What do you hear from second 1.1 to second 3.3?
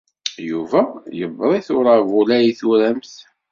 yewweḍ-it uṛabul ay turamt.